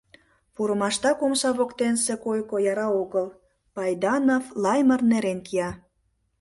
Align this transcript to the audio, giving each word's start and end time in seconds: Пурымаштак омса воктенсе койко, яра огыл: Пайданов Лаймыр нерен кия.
Пурымаштак 0.53 1.17
омса 1.25 1.49
воктенсе 1.57 2.13
койко, 2.25 2.55
яра 2.71 2.87
огыл: 3.01 3.27
Пайданов 3.75 4.45
Лаймыр 4.63 5.01
нерен 5.11 5.39
кия. 5.47 5.69